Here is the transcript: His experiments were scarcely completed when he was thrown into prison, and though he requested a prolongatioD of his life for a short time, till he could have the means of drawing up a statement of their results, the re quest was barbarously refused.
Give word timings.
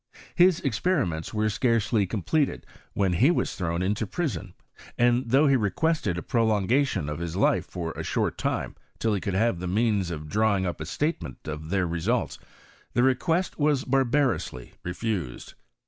His 0.33 0.59
experiments 0.61 1.31
were 1.31 1.47
scarcely 1.47 2.07
completed 2.07 2.65
when 2.93 3.13
he 3.13 3.29
was 3.29 3.53
thrown 3.55 3.83
into 3.83 4.07
prison, 4.07 4.55
and 4.97 5.29
though 5.29 5.45
he 5.45 5.55
requested 5.55 6.17
a 6.17 6.23
prolongatioD 6.23 7.07
of 7.07 7.19
his 7.19 7.35
life 7.35 7.67
for 7.67 7.91
a 7.91 8.01
short 8.03 8.35
time, 8.35 8.75
till 8.97 9.13
he 9.13 9.21
could 9.21 9.35
have 9.35 9.59
the 9.59 9.67
means 9.67 10.09
of 10.09 10.27
drawing 10.27 10.65
up 10.65 10.81
a 10.81 10.87
statement 10.87 11.47
of 11.47 11.69
their 11.69 11.85
results, 11.85 12.39
the 12.93 13.03
re 13.03 13.13
quest 13.13 13.59
was 13.59 13.83
barbarously 13.85 14.73
refused. 14.81 15.53